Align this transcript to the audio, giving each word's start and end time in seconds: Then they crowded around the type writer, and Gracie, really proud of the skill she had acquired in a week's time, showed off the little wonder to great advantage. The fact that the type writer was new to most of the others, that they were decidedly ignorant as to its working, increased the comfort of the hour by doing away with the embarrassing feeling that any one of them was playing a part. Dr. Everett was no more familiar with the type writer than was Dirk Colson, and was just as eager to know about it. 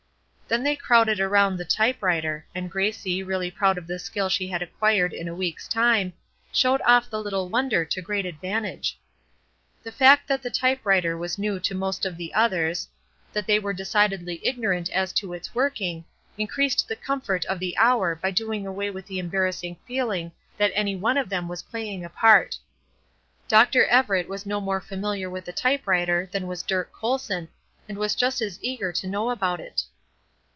Then 0.51 0.63
they 0.63 0.75
crowded 0.75 1.21
around 1.21 1.55
the 1.55 1.63
type 1.63 2.03
writer, 2.03 2.45
and 2.53 2.69
Gracie, 2.69 3.23
really 3.23 3.49
proud 3.49 3.77
of 3.77 3.87
the 3.87 3.97
skill 3.97 4.27
she 4.27 4.49
had 4.49 4.61
acquired 4.61 5.13
in 5.13 5.29
a 5.29 5.33
week's 5.33 5.65
time, 5.65 6.11
showed 6.51 6.81
off 6.81 7.09
the 7.09 7.21
little 7.21 7.47
wonder 7.47 7.85
to 7.85 8.01
great 8.01 8.25
advantage. 8.25 8.99
The 9.81 9.93
fact 9.93 10.27
that 10.27 10.41
the 10.43 10.49
type 10.49 10.85
writer 10.85 11.17
was 11.17 11.37
new 11.37 11.57
to 11.61 11.73
most 11.73 12.05
of 12.05 12.17
the 12.17 12.33
others, 12.33 12.89
that 13.31 13.47
they 13.47 13.59
were 13.59 13.71
decidedly 13.71 14.45
ignorant 14.45 14.89
as 14.89 15.13
to 15.13 15.31
its 15.31 15.55
working, 15.55 16.03
increased 16.37 16.85
the 16.85 16.97
comfort 16.97 17.45
of 17.45 17.57
the 17.59 17.77
hour 17.77 18.13
by 18.13 18.29
doing 18.31 18.67
away 18.67 18.89
with 18.89 19.07
the 19.07 19.19
embarrassing 19.19 19.77
feeling 19.87 20.33
that 20.57 20.73
any 20.75 20.97
one 20.97 21.17
of 21.17 21.29
them 21.29 21.47
was 21.47 21.63
playing 21.63 22.03
a 22.03 22.09
part. 22.09 22.57
Dr. 23.47 23.85
Everett 23.85 24.27
was 24.27 24.45
no 24.45 24.59
more 24.59 24.81
familiar 24.81 25.29
with 25.29 25.45
the 25.45 25.53
type 25.53 25.87
writer 25.87 26.27
than 26.29 26.45
was 26.45 26.61
Dirk 26.61 26.91
Colson, 26.91 27.47
and 27.87 27.97
was 27.97 28.15
just 28.15 28.41
as 28.41 28.59
eager 28.61 28.91
to 28.91 29.07
know 29.07 29.29
about 29.29 29.61
it. 29.61 29.83